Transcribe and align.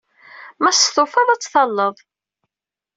Ma 0.61 0.69
testufaḍ, 0.73 1.27
ad 1.29 1.39
tt-talleḍ. 1.41 1.95